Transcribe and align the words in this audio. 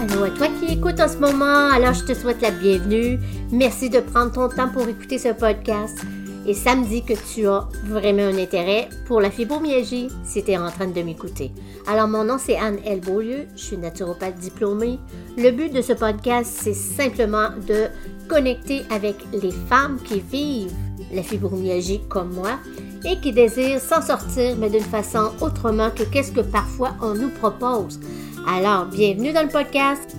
Allô 0.00 0.24
à 0.24 0.30
toi 0.30 0.46
qui 0.58 0.72
écoutes 0.72 0.98
en 0.98 1.08
ce 1.08 1.18
moment, 1.18 1.68
alors 1.70 1.92
je 1.92 2.04
te 2.04 2.14
souhaite 2.14 2.40
la 2.40 2.50
bienvenue. 2.50 3.18
Merci 3.52 3.90
de 3.90 4.00
prendre 4.00 4.32
ton 4.32 4.48
temps 4.48 4.70
pour 4.70 4.88
écouter 4.88 5.18
ce 5.18 5.28
podcast. 5.28 5.98
Et 6.46 6.54
ça 6.54 6.74
me 6.74 6.86
dit 6.86 7.04
que 7.04 7.12
tu 7.34 7.46
as 7.46 7.68
vraiment 7.84 8.22
un 8.22 8.38
intérêt 8.38 8.88
pour 9.04 9.20
la 9.20 9.30
fibromyalgie 9.30 10.08
si 10.24 10.42
tu 10.42 10.52
es 10.52 10.56
en 10.56 10.70
train 10.70 10.86
de 10.86 11.02
m'écouter. 11.02 11.52
Alors 11.86 12.08
mon 12.08 12.24
nom 12.24 12.38
c'est 12.38 12.56
Anne 12.56 12.78
L. 12.86 13.00
Beaulieu, 13.00 13.46
je 13.54 13.60
suis 13.62 13.76
naturopathe 13.76 14.38
diplômée. 14.38 14.98
Le 15.36 15.50
but 15.50 15.70
de 15.70 15.82
ce 15.82 15.92
podcast 15.92 16.50
c'est 16.62 16.72
simplement 16.72 17.50
de 17.68 17.88
connecter 18.26 18.84
avec 18.88 19.16
les 19.34 19.52
femmes 19.68 19.98
qui 20.02 20.20
vivent 20.20 20.72
la 21.12 21.22
fibromyalgie 21.22 22.00
comme 22.08 22.32
moi 22.32 22.58
et 23.04 23.20
qui 23.20 23.32
désirent 23.32 23.80
s'en 23.80 24.00
sortir 24.00 24.56
mais 24.58 24.70
d'une 24.70 24.80
façon 24.80 25.32
autrement 25.42 25.90
que 25.90 26.04
qu'est-ce 26.04 26.32
que 26.32 26.40
parfois 26.40 26.92
on 27.02 27.12
nous 27.12 27.28
propose. 27.28 28.00
Alors, 28.46 28.86
bienvenue 28.86 29.32
dans 29.32 29.42
le 29.42 29.48
podcast. 29.48 30.16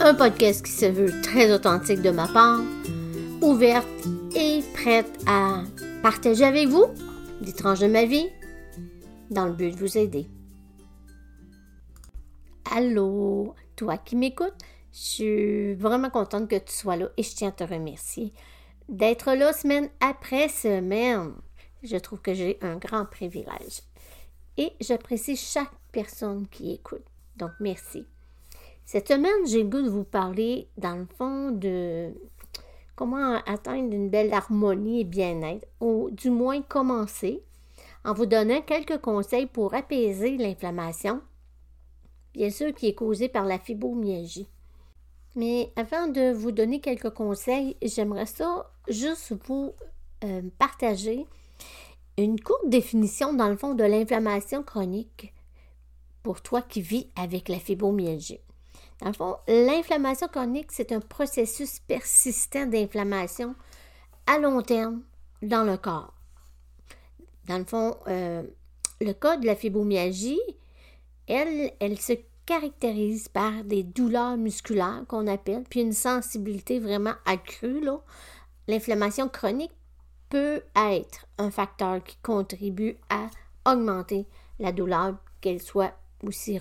Un 0.00 0.14
podcast 0.14 0.64
qui 0.64 0.72
se 0.72 0.86
veut 0.86 1.22
très 1.22 1.52
authentique 1.52 2.02
de 2.02 2.10
ma 2.10 2.26
part, 2.26 2.60
ouverte 3.40 3.86
et 4.34 4.62
prête 4.74 5.18
à 5.26 5.62
partager 6.02 6.44
avec 6.44 6.68
vous 6.68 6.86
des 7.40 7.52
tranches 7.52 7.78
de 7.78 7.86
ma 7.86 8.04
vie 8.04 8.28
dans 9.30 9.46
le 9.46 9.52
but 9.52 9.70
de 9.70 9.76
vous 9.76 9.96
aider. 9.96 10.26
Allô, 12.70 13.54
toi 13.76 13.96
qui 13.96 14.16
m'écoutes, 14.16 14.58
je 14.92 14.98
suis 14.98 15.74
vraiment 15.74 16.10
contente 16.10 16.48
que 16.48 16.56
tu 16.56 16.72
sois 16.72 16.96
là 16.96 17.08
et 17.16 17.22
je 17.22 17.34
tiens 17.34 17.48
à 17.48 17.52
te 17.52 17.64
remercier 17.64 18.32
d'être 18.88 19.32
là 19.34 19.52
semaine 19.52 19.88
après 20.00 20.48
semaine. 20.48 21.32
Je 21.82 21.96
trouve 21.96 22.20
que 22.20 22.34
j'ai 22.34 22.58
un 22.60 22.76
grand 22.76 23.06
privilège 23.06 23.82
et 24.56 24.72
j'apprécie 24.80 25.36
chaque 25.36 25.72
personne 25.92 26.48
qui 26.48 26.72
écoute. 26.72 27.11
Donc, 27.36 27.50
merci. 27.60 28.06
Cette 28.84 29.08
semaine, 29.08 29.46
j'ai 29.46 29.62
le 29.62 29.68
goût 29.68 29.82
de 29.82 29.88
vous 29.88 30.04
parler, 30.04 30.68
dans 30.76 30.96
le 30.96 31.06
fond, 31.16 31.50
de 31.50 32.12
comment 32.96 33.36
atteindre 33.46 33.94
une 33.94 34.10
belle 34.10 34.32
harmonie 34.34 35.00
et 35.00 35.04
bien-être, 35.04 35.66
ou 35.80 36.10
du 36.10 36.30
moins 36.30 36.62
commencer 36.62 37.42
en 38.04 38.12
vous 38.12 38.26
donnant 38.26 38.60
quelques 38.62 39.00
conseils 39.00 39.46
pour 39.46 39.74
apaiser 39.74 40.36
l'inflammation, 40.36 41.20
bien 42.34 42.50
sûr 42.50 42.74
qui 42.74 42.88
est 42.88 42.94
causée 42.94 43.28
par 43.28 43.44
la 43.44 43.58
fibromyalgie. 43.58 44.48
Mais 45.36 45.72
avant 45.76 46.08
de 46.08 46.32
vous 46.32 46.52
donner 46.52 46.80
quelques 46.80 47.10
conseils, 47.10 47.76
j'aimerais 47.82 48.26
ça 48.26 48.70
juste 48.88 49.34
vous 49.46 49.72
euh, 50.24 50.42
partager 50.58 51.26
une 52.18 52.38
courte 52.38 52.68
définition, 52.68 53.32
dans 53.32 53.48
le 53.48 53.56
fond, 53.56 53.74
de 53.74 53.84
l'inflammation 53.84 54.62
chronique 54.62 55.32
pour 56.22 56.42
toi 56.42 56.62
qui 56.62 56.80
vis 56.80 57.10
avec 57.16 57.48
la 57.48 57.58
fibromyalgie. 57.58 58.40
Dans 59.00 59.08
le 59.08 59.14
fond, 59.14 59.36
l'inflammation 59.48 60.28
chronique, 60.28 60.70
c'est 60.70 60.92
un 60.92 61.00
processus 61.00 61.80
persistant 61.80 62.66
d'inflammation 62.66 63.54
à 64.26 64.38
long 64.38 64.62
terme 64.62 65.02
dans 65.42 65.64
le 65.64 65.76
corps. 65.76 66.14
Dans 67.48 67.58
le 67.58 67.64
fond, 67.64 67.96
euh, 68.06 68.42
le 69.00 69.12
cas 69.12 69.36
de 69.36 69.46
la 69.46 69.56
fibromyalgie, 69.56 70.40
elle, 71.26 71.72
elle 71.80 71.98
se 71.98 72.12
caractérise 72.46 73.28
par 73.28 73.64
des 73.64 73.82
douleurs 73.82 74.36
musculaires 74.36 75.04
qu'on 75.08 75.26
appelle, 75.26 75.64
puis 75.68 75.80
une 75.80 75.92
sensibilité 75.92 76.78
vraiment 76.78 77.14
accrue. 77.24 77.82
L'inflammation 78.68 79.28
chronique 79.28 79.72
peut 80.28 80.62
être 80.76 81.26
un 81.38 81.50
facteur 81.50 82.02
qui 82.02 82.16
contribue 82.22 82.96
à 83.10 83.28
augmenter 83.70 84.26
la 84.58 84.72
douleur, 84.72 85.16
qu'elle 85.40 85.60
soit 85.60 85.94
aussi. 86.22 86.60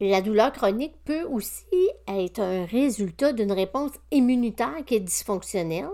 La 0.00 0.20
douleur 0.20 0.52
chronique 0.52 0.96
peut 1.04 1.22
aussi 1.22 1.88
être 2.08 2.40
un 2.40 2.64
résultat 2.64 3.32
d'une 3.32 3.52
réponse 3.52 3.92
immunitaire 4.10 4.84
qui 4.84 4.96
est 4.96 5.00
dysfonctionnelle. 5.00 5.88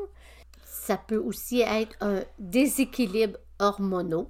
Ça 0.65 0.97
peut 0.97 1.19
aussi 1.19 1.61
être 1.61 1.97
un 2.01 2.23
déséquilibre 2.39 3.39
hormonal 3.59 4.27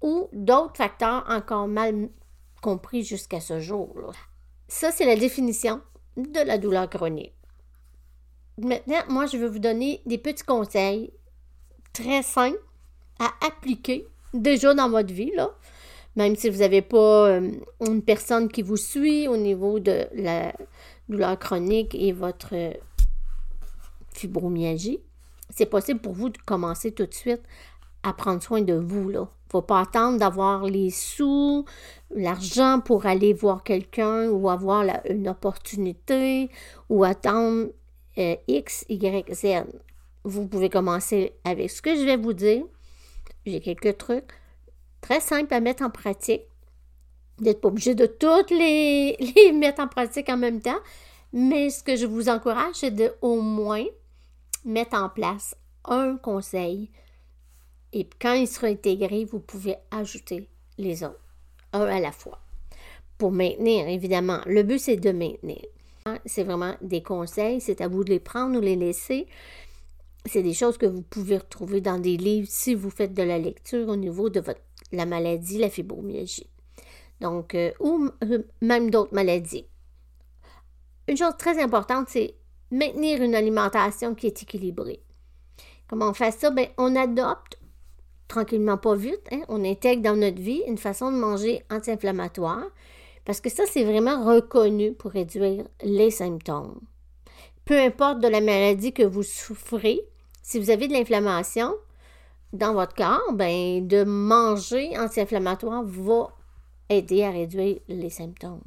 ou 0.00 0.28
d'autres 0.32 0.76
facteurs 0.76 1.24
encore 1.28 1.68
mal 1.68 2.10
compris 2.60 3.04
jusqu'à 3.04 3.40
ce 3.40 3.60
jour. 3.60 4.12
Ça, 4.68 4.90
c'est 4.90 5.06
la 5.06 5.16
définition 5.16 5.80
de 6.16 6.40
la 6.40 6.58
douleur 6.58 6.90
chronique. 6.90 7.34
Maintenant, 8.58 9.02
moi, 9.08 9.26
je 9.26 9.36
vais 9.36 9.48
vous 9.48 9.58
donner 9.58 10.02
des 10.06 10.18
petits 10.18 10.44
conseils 10.44 11.12
très 11.92 12.22
simples 12.22 12.60
à 13.18 13.30
appliquer 13.46 14.06
déjà 14.34 14.74
dans 14.74 14.90
votre 14.90 15.12
vie, 15.12 15.32
là, 15.34 15.50
même 16.16 16.36
si 16.36 16.50
vous 16.50 16.58
n'avez 16.58 16.82
pas 16.82 17.28
euh, 17.28 17.50
une 17.86 18.02
personne 18.02 18.48
qui 18.48 18.62
vous 18.62 18.76
suit 18.76 19.28
au 19.28 19.36
niveau 19.36 19.80
de 19.80 20.06
la 20.14 20.52
douleur 21.08 21.38
chronique 21.38 21.94
et 21.94 22.12
votre 22.12 22.54
fibromyalgie, 24.12 25.00
c'est 25.50 25.66
possible 25.66 26.00
pour 26.00 26.12
vous 26.12 26.28
de 26.28 26.38
commencer 26.38 26.92
tout 26.92 27.06
de 27.06 27.14
suite 27.14 27.42
à 28.02 28.12
prendre 28.12 28.42
soin 28.42 28.60
de 28.60 28.74
vous. 28.74 29.10
Il 29.10 29.18
ne 29.18 29.24
faut 29.50 29.62
pas 29.62 29.80
attendre 29.80 30.18
d'avoir 30.18 30.64
les 30.64 30.90
sous, 30.90 31.64
l'argent 32.14 32.80
pour 32.80 33.06
aller 33.06 33.32
voir 33.32 33.62
quelqu'un 33.62 34.28
ou 34.28 34.48
avoir 34.50 34.84
une 35.08 35.28
opportunité 35.28 36.50
ou 36.88 37.04
attendre 37.04 37.68
euh, 38.18 38.36
X, 38.48 38.84
Y, 38.88 39.32
Z. 39.32 39.64
Vous 40.24 40.46
pouvez 40.46 40.68
commencer 40.68 41.32
avec 41.44 41.70
ce 41.70 41.82
que 41.82 41.96
je 41.96 42.04
vais 42.04 42.16
vous 42.16 42.32
dire. 42.32 42.64
J'ai 43.46 43.60
quelques 43.60 43.96
trucs 43.98 44.32
très 45.02 45.20
simple 45.20 45.52
à 45.52 45.60
mettre 45.60 45.82
en 45.82 45.90
pratique. 45.90 46.44
Vous 47.36 47.44
n'êtes 47.44 47.60
pas 47.60 47.68
obligé 47.68 47.94
de 47.94 48.06
toutes 48.06 48.50
les, 48.50 49.16
les 49.36 49.52
mettre 49.52 49.82
en 49.82 49.88
pratique 49.88 50.30
en 50.30 50.38
même 50.38 50.62
temps, 50.62 50.80
mais 51.34 51.68
ce 51.68 51.82
que 51.82 51.96
je 51.96 52.06
vous 52.06 52.30
encourage, 52.30 52.76
c'est 52.76 52.90
de 52.90 53.12
au 53.20 53.42
moins 53.42 53.84
mettre 54.64 54.96
en 54.96 55.10
place 55.10 55.54
un 55.84 56.16
conseil. 56.16 56.90
Et 57.92 58.08
quand 58.20 58.32
il 58.32 58.48
sera 58.48 58.68
intégré, 58.68 59.24
vous 59.24 59.40
pouvez 59.40 59.76
ajouter 59.90 60.48
les 60.78 61.04
autres, 61.04 61.20
un 61.72 61.84
à 61.84 62.00
la 62.00 62.12
fois. 62.12 62.40
Pour 63.18 63.32
maintenir, 63.32 63.88
évidemment, 63.88 64.40
le 64.46 64.62
but 64.62 64.78
c'est 64.78 64.96
de 64.96 65.12
maintenir. 65.12 65.62
C'est 66.26 66.42
vraiment 66.42 66.74
des 66.80 67.02
conseils, 67.02 67.60
c'est 67.60 67.80
à 67.80 67.88
vous 67.88 68.02
de 68.02 68.10
les 68.10 68.18
prendre 68.18 68.58
ou 68.58 68.60
les 68.60 68.76
laisser. 68.76 69.26
C'est 70.26 70.42
des 70.42 70.54
choses 70.54 70.78
que 70.78 70.86
vous 70.86 71.02
pouvez 71.02 71.38
retrouver 71.38 71.80
dans 71.80 71.98
des 71.98 72.16
livres 72.16 72.48
si 72.50 72.74
vous 72.74 72.90
faites 72.90 73.14
de 73.14 73.22
la 73.22 73.38
lecture 73.38 73.88
au 73.88 73.96
niveau 73.96 74.28
de 74.28 74.40
votre 74.40 74.60
la 74.92 75.06
maladie, 75.06 75.58
la 75.58 75.70
fibromyalgie. 75.70 76.48
Donc, 77.20 77.54
euh, 77.54 77.72
ou 77.80 78.08
euh, 78.24 78.42
même 78.60 78.90
d'autres 78.90 79.14
maladies. 79.14 79.66
Une 81.08 81.16
chose 81.16 81.36
très 81.38 81.62
importante, 81.62 82.08
c'est 82.08 82.36
maintenir 82.70 83.22
une 83.22 83.34
alimentation 83.34 84.14
qui 84.14 84.26
est 84.26 84.42
équilibrée. 84.42 85.02
Comment 85.88 86.10
on 86.10 86.14
fait 86.14 86.30
ça? 86.30 86.50
Bien, 86.50 86.68
on 86.78 86.96
adopte 86.96 87.58
tranquillement, 88.28 88.78
pas 88.78 88.94
vite, 88.94 89.28
hein, 89.30 89.42
on 89.48 89.64
intègre 89.64 90.02
dans 90.02 90.16
notre 90.16 90.40
vie 90.40 90.62
une 90.66 90.78
façon 90.78 91.12
de 91.12 91.16
manger 91.16 91.62
anti-inflammatoire 91.70 92.64
parce 93.24 93.40
que 93.40 93.50
ça, 93.50 93.64
c'est 93.66 93.84
vraiment 93.84 94.24
reconnu 94.24 94.94
pour 94.94 95.12
réduire 95.12 95.64
les 95.82 96.10
symptômes. 96.10 96.80
Peu 97.64 97.78
importe 97.78 98.20
de 98.20 98.28
la 98.28 98.40
maladie 98.40 98.92
que 98.92 99.04
vous 99.04 99.22
souffrez, 99.22 100.00
si 100.42 100.58
vous 100.58 100.70
avez 100.70 100.88
de 100.88 100.92
l'inflammation, 100.92 101.74
dans 102.52 102.74
votre 102.74 102.94
corps, 102.94 103.32
ben, 103.32 103.86
de 103.86 104.04
manger 104.04 104.98
anti-inflammatoire 104.98 105.84
va 105.84 106.28
aider 106.88 107.24
à 107.24 107.30
réduire 107.30 107.78
les 107.88 108.10
symptômes. 108.10 108.62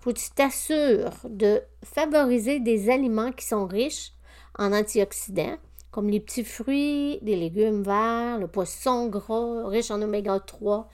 Faut 0.00 0.12
que 0.12 0.18
tu 0.18 1.30
de 1.30 1.62
favoriser 1.82 2.60
des 2.60 2.90
aliments 2.90 3.32
qui 3.32 3.46
sont 3.46 3.66
riches 3.66 4.12
en 4.58 4.72
antioxydants, 4.72 5.56
comme 5.90 6.10
les 6.10 6.20
petits 6.20 6.44
fruits, 6.44 7.18
des 7.22 7.36
légumes 7.36 7.82
verts, 7.82 8.38
le 8.38 8.46
poisson 8.46 9.06
gras, 9.06 9.66
riche 9.68 9.90
en 9.90 10.02
oméga 10.02 10.40
3. 10.40 10.88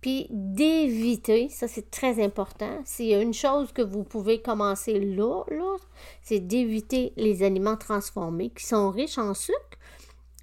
Puis 0.00 0.26
d'éviter, 0.30 1.48
ça 1.48 1.68
c'est 1.68 1.90
très 1.90 2.22
important, 2.22 2.80
s'il 2.84 3.06
y 3.06 3.14
a 3.14 3.20
une 3.20 3.34
chose 3.34 3.72
que 3.72 3.82
vous 3.82 4.04
pouvez 4.04 4.40
commencer 4.40 5.00
là, 5.00 5.42
là 5.48 5.76
c'est 6.22 6.40
d'éviter 6.40 7.12
les 7.16 7.42
aliments 7.42 7.76
transformés 7.76 8.50
qui 8.50 8.64
sont 8.64 8.90
riches 8.90 9.18
en 9.18 9.34
sucre 9.34 9.75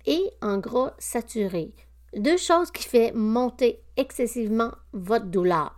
et 0.06 0.32
en 0.42 0.58
gras 0.58 0.94
saturé. 1.00 1.74
Deux 2.16 2.38
choses 2.38 2.72
qui 2.72 2.84
font 2.84 3.12
monter 3.16 3.82
excessivement 3.98 4.72
votre 4.92 5.26
douleur. 5.26 5.78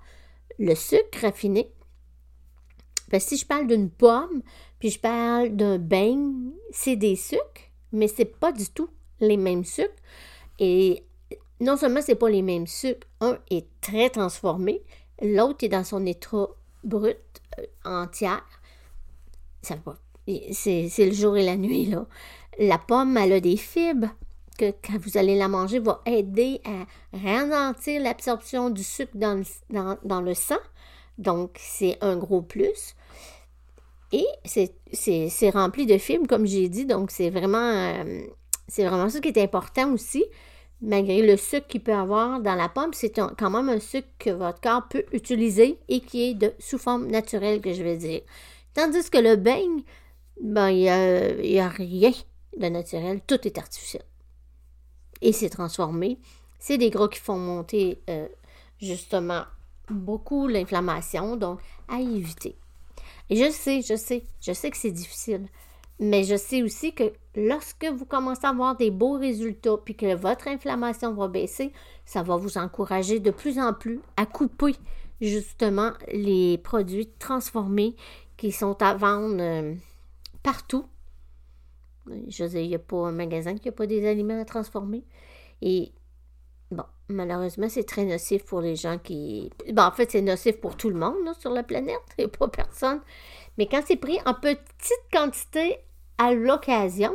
Le 0.60 0.76
sucre 0.76 1.22
raffiné. 1.22 1.72
Si 3.20 3.38
je 3.38 3.46
parle 3.46 3.68
d'une 3.68 3.90
pomme, 3.90 4.42
puis 4.80 4.90
je 4.90 5.00
parle 5.00 5.56
d'un 5.56 5.78
bain, 5.78 6.34
c'est 6.72 6.98
des 6.98 7.16
sucres, 7.16 7.72
mais 7.94 8.08
c'est 8.08 8.26
pas 8.26 8.52
du 8.52 8.68
tout 8.70 8.90
les 9.22 9.38
mêmes 9.38 9.64
sucres. 9.64 9.94
Et 10.60 11.04
non 11.62 11.78
seulement 11.78 12.02
c'est 12.02 12.16
pas 12.16 12.30
les 12.30 12.42
mêmes 12.42 12.68
sucres, 12.68 13.08
un 13.22 13.38
est 13.50 13.68
très 13.80 14.10
transformé, 14.10 14.82
l'autre 15.22 15.64
est 15.64 15.70
dans 15.70 15.84
son 15.86 16.06
état 16.06 16.48
brut 16.84 17.18
euh, 17.60 17.66
entière. 17.86 18.44
C'est 19.62 21.06
le 21.06 21.14
jour 21.14 21.38
et 21.38 21.46
la 21.46 21.56
nuit, 21.56 21.86
là. 21.86 22.08
La 22.60 22.78
pomme, 22.78 23.18
elle 23.18 23.34
a 23.34 23.40
des 23.40 23.58
fibres 23.58 24.10
que 24.58 24.72
quand 24.72 24.98
vous 25.00 25.18
allez 25.18 25.36
la 25.36 25.48
manger 25.48 25.80
va 25.80 26.02
aider 26.06 26.62
à 26.64 27.18
ralentir 27.18 28.02
l'absorption 28.02 28.70
du 28.70 28.84
sucre 28.84 29.18
dans 29.18 30.22
le, 30.22 30.34
sang. 30.34 30.56
Donc, 31.18 31.58
c'est 31.60 31.98
un 32.02 32.16
gros 32.16 32.42
plus. 32.42 32.96
Et 34.12 34.26
c'est 34.46 35.50
rempli 35.50 35.86
de 35.86 35.98
fibres, 35.98 36.28
comme 36.28 36.46
j'ai 36.46 36.70
dit. 36.70 36.86
Donc, 36.86 37.12
c'est 37.12 37.30
vraiment, 37.30 37.58
euh, 37.58 38.22
vraiment 38.78 39.10
ça 39.10 39.20
qui 39.20 39.30
est 39.30 39.38
important 39.38 39.92
aussi. 39.94 40.24
Malgré 40.82 41.22
le 41.22 41.38
sucre 41.38 41.68
qu'il 41.68 41.84
peut 41.84 41.94
avoir 41.94 42.42
dans 42.42 42.56
la 42.56 42.70
pomme, 42.70 42.94
c'est 42.94 43.10
quand 43.10 43.50
même 43.50 43.70
un 43.70 43.80
sucre 43.80 44.08
que 44.20 44.30
votre 44.30 44.62
corps 44.62 44.88
peut 44.90 45.06
utiliser 45.14 45.80
et 45.88 46.02
qui 46.02 46.30
est 46.30 46.34
de 46.34 46.54
sous 46.60 46.78
forme 46.78 47.08
naturelle, 47.08 47.62
que 47.62 47.74
je 47.74 47.82
vais 47.82 47.98
dire. 47.98 48.22
Tandis 48.74 49.10
que 49.10 49.18
le 49.18 49.36
beigne, 49.38 49.84
ben, 50.42 50.70
il 50.70 50.82
n'y 50.82 51.60
a, 51.60 51.66
a 51.66 51.70
rien 51.70 52.12
de 52.58 52.68
naturel, 52.68 53.22
tout 53.26 53.48
est 53.48 53.58
artificiel. 53.58 54.04
Et 55.22 55.32
c'est 55.32 55.50
transformé. 55.50 56.20
C'est 56.60 56.78
des 56.78 56.90
gras 56.90 57.08
qui 57.08 57.20
font 57.20 57.38
monter 57.38 58.02
euh, 58.10 58.28
justement 58.80 59.44
beaucoup 59.90 60.48
l'inflammation, 60.48 61.36
donc 61.36 61.60
à 61.88 62.00
éviter. 62.00 62.56
Je 63.30 63.50
sais, 63.50 63.82
je 63.82 63.96
sais, 63.96 64.24
je 64.42 64.54
sais 64.54 64.70
que 64.70 64.78
c'est 64.78 64.92
difficile, 64.92 65.48
mais 66.00 66.24
je 66.24 66.36
sais 66.36 66.62
aussi 66.62 66.94
que 66.94 67.12
lorsque 67.36 67.86
vous 67.86 68.06
commencez 68.06 68.46
à 68.46 68.50
avoir 68.50 68.76
des 68.76 68.92
beaux 68.92 69.18
résultats, 69.18 69.78
puis 69.84 69.96
que 69.96 70.16
votre 70.16 70.48
inflammation 70.48 71.14
va 71.14 71.28
baisser, 71.28 71.72
ça 72.06 72.24
va 72.24 72.36
vous 72.36 72.58
encourager 72.58 73.20
de 73.20 73.32
plus 73.32 73.60
en 73.60 73.74
plus 73.74 74.02
à 74.18 74.26
couper 74.26 74.76
justement 75.22 75.92
les 76.12 76.58
produits 76.58 77.10
transformés 77.20 77.96
qui 78.38 78.52
sont 78.52 78.82
à 78.82 78.94
vendre 78.94 79.38
euh, 79.40 79.74
partout. 80.44 80.86
Je 82.28 82.44
veux 82.44 82.50
dire, 82.50 82.62
il 82.62 82.70
n'y 82.70 82.76
a 82.76 82.80
pas 82.80 83.08
un 83.08 83.12
magasin 83.12 83.56
qui 83.56 83.68
n'a 83.68 83.72
pas 83.72 83.88
des 83.88 84.08
aliments 84.08 84.40
à 84.40 84.46
transformer. 84.46 85.04
Et 85.62 85.92
bon, 86.72 86.84
malheureusement, 87.08 87.70
c'est 87.70 87.84
très 87.84 88.06
nocif 88.06 88.46
pour 88.46 88.62
les 88.62 88.76
gens 88.76 88.98
qui. 88.98 89.52
En 89.78 89.92
fait, 89.92 90.12
c'est 90.12 90.22
nocif 90.22 90.60
pour 90.60 90.78
tout 90.78 90.90
le 90.90 91.00
monde 91.00 91.34
sur 91.40 91.52
la 91.52 91.64
planète, 91.64 92.02
et 92.18 92.28
pas 92.28 92.48
personne. 92.48 93.02
Mais 93.58 93.68
quand 93.68 93.82
c'est 93.86 93.96
pris 93.96 94.20
en 94.26 94.34
petite 94.34 95.06
quantité 95.12 95.78
à 96.18 96.34
l'occasion, 96.34 97.14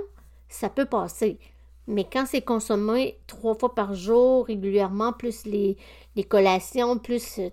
ça 0.49 0.69
peut 0.69 0.87
passer. 0.87 1.39
Mais 1.87 2.05
quand 2.05 2.27
c'est 2.27 2.43
consommé 2.43 3.19
trois 3.27 3.55
fois 3.55 3.75
par 3.75 3.95
jour, 3.95 4.47
régulièrement, 4.47 5.13
plus 5.13 5.45
les, 5.45 5.77
les 6.15 6.25
collations, 6.25 6.99
plus 6.99 7.39
euh, 7.39 7.51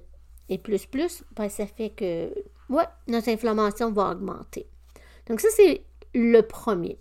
et 0.50 0.58
plus, 0.58 0.86
plus, 0.86 1.24
ben, 1.36 1.50
ça 1.50 1.66
fait 1.66 1.90
que, 1.90 2.30
ouais, 2.70 2.86
notre 3.08 3.30
inflammation 3.30 3.92
va 3.92 4.12
augmenter. 4.12 4.68
Donc, 5.28 5.42
ça, 5.42 5.50
c'est 5.52 5.84
le 6.14 6.42
premier. 6.42 7.00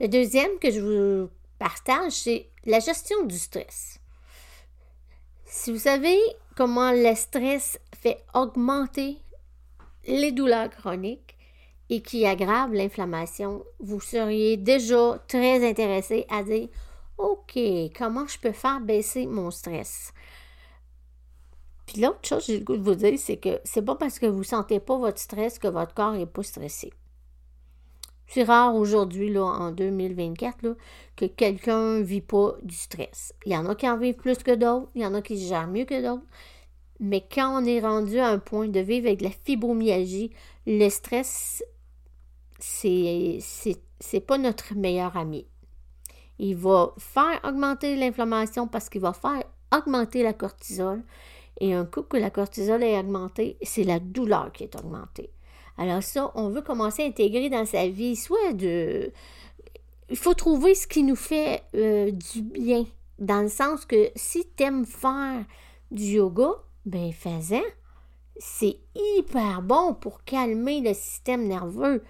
Le 0.00 0.08
deuxième 0.08 0.58
que 0.58 0.70
je 0.70 0.80
vous 0.80 1.30
partage, 1.58 2.12
c'est 2.12 2.46
la 2.64 2.80
gestion 2.80 3.22
du 3.26 3.38
stress. 3.38 4.00
Si 5.44 5.70
vous 5.70 5.78
savez 5.78 6.18
comment 6.56 6.90
le 6.90 7.14
stress 7.14 7.78
fait 8.00 8.24
augmenter 8.32 9.18
les 10.06 10.32
douleurs 10.32 10.70
chroniques 10.70 11.36
et 11.90 12.00
qui 12.00 12.24
aggrave 12.24 12.72
l'inflammation, 12.72 13.62
vous 13.78 14.00
seriez 14.00 14.56
déjà 14.56 15.22
très 15.28 15.68
intéressé 15.68 16.24
à 16.30 16.44
dire 16.44 16.68
OK, 17.18 17.58
comment 17.94 18.26
je 18.26 18.38
peux 18.38 18.52
faire 18.52 18.80
baisser 18.80 19.26
mon 19.26 19.50
stress? 19.50 20.14
Puis 21.84 22.00
l'autre 22.00 22.26
chose 22.26 22.46
que 22.46 22.52
j'ai 22.52 22.58
le 22.60 22.64
goût 22.64 22.78
de 22.78 22.82
vous 22.82 22.94
dire, 22.94 23.18
c'est 23.18 23.36
que 23.36 23.60
c'est 23.64 23.84
pas 23.84 23.96
parce 23.96 24.18
que 24.18 24.24
vous 24.24 24.38
ne 24.38 24.44
sentez 24.44 24.80
pas 24.80 24.96
votre 24.96 25.18
stress 25.18 25.58
que 25.58 25.68
votre 25.68 25.92
corps 25.92 26.12
n'est 26.12 26.24
pas 26.24 26.42
stressé. 26.42 26.90
C'est 28.32 28.44
rare 28.44 28.76
aujourd'hui, 28.76 29.28
là, 29.28 29.42
en 29.42 29.72
2024, 29.72 30.76
que 31.16 31.24
quelqu'un 31.24 31.98
ne 31.98 32.02
vit 32.02 32.20
pas 32.20 32.54
du 32.62 32.76
stress. 32.76 33.34
Il 33.44 33.52
y 33.52 33.56
en 33.56 33.66
a 33.66 33.74
qui 33.74 33.88
en 33.88 33.96
vivent 33.96 34.14
plus 34.14 34.38
que 34.38 34.54
d'autres, 34.54 34.88
il 34.94 35.02
y 35.02 35.06
en 35.06 35.14
a 35.14 35.20
qui 35.20 35.36
gèrent 35.36 35.66
mieux 35.66 35.84
que 35.84 36.00
d'autres. 36.00 36.22
Mais 37.00 37.26
quand 37.28 37.60
on 37.60 37.64
est 37.64 37.80
rendu 37.80 38.20
à 38.20 38.28
un 38.28 38.38
point 38.38 38.68
de 38.68 38.78
vivre 38.78 39.08
avec 39.08 39.20
la 39.20 39.30
fibromyalgie, 39.30 40.30
le 40.64 40.88
stress, 40.90 41.64
c'est, 42.60 43.40
pas 44.28 44.38
notre 44.38 44.76
meilleur 44.76 45.16
ami. 45.16 45.48
Il 46.38 46.54
va 46.54 46.94
faire 46.98 47.40
augmenter 47.42 47.96
l'inflammation 47.96 48.68
parce 48.68 48.88
qu'il 48.88 49.00
va 49.00 49.12
faire 49.12 49.42
augmenter 49.76 50.22
la 50.22 50.34
cortisol. 50.34 51.02
Et 51.58 51.74
un 51.74 51.84
coup 51.84 52.02
que 52.02 52.16
la 52.16 52.30
cortisol 52.30 52.84
est 52.84 52.96
augmentée, 52.96 53.58
c'est 53.60 53.82
la 53.82 53.98
douleur 53.98 54.52
qui 54.52 54.62
est 54.62 54.76
augmentée. 54.76 55.30
Alors 55.80 56.02
ça, 56.02 56.30
on 56.34 56.50
veut 56.50 56.60
commencer 56.60 57.02
à 57.02 57.06
intégrer 57.06 57.48
dans 57.48 57.64
sa 57.64 57.88
vie, 57.88 58.14
soit 58.14 58.52
de... 58.52 59.10
Il 60.10 60.16
faut 60.16 60.34
trouver 60.34 60.74
ce 60.74 60.86
qui 60.86 61.02
nous 61.02 61.16
fait 61.16 61.62
euh, 61.74 62.10
du 62.10 62.42
bien, 62.42 62.84
dans 63.18 63.40
le 63.40 63.48
sens 63.48 63.86
que 63.86 64.10
si 64.14 64.46
tu 64.54 64.62
aimes 64.62 64.84
faire 64.84 65.42
du 65.90 66.02
yoga, 66.02 66.50
ben 66.84 67.10
fais-en. 67.12 67.62
C'est 68.36 68.76
hyper 68.94 69.62
bon 69.62 69.94
pour 69.94 70.22
calmer 70.24 70.82
le 70.82 70.92
système 70.92 71.48
nerveux. 71.48 72.04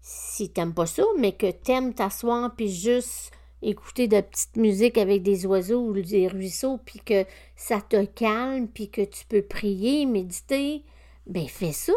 Si 0.00 0.48
t'aimes 0.48 0.72
pas 0.72 0.86
ça, 0.86 1.04
mais 1.18 1.32
que 1.32 1.50
t'aimes 1.50 1.92
t'asseoir 1.92 2.56
puis 2.56 2.70
juste 2.70 3.32
écouter 3.60 4.08
de 4.08 4.14
la 4.14 4.22
petite 4.22 4.56
musique 4.56 4.96
avec 4.96 5.22
des 5.22 5.44
oiseaux 5.44 5.88
ou 5.88 5.92
des 5.92 6.26
ruisseaux, 6.26 6.78
puis 6.78 7.00
que 7.00 7.26
ça 7.54 7.82
te 7.82 8.06
calme, 8.06 8.66
puis 8.66 8.88
que 8.88 9.02
tu 9.02 9.26
peux 9.26 9.42
prier, 9.42 10.06
méditer, 10.06 10.84
ben 11.26 11.46
fais 11.46 11.72
ça. 11.72 11.92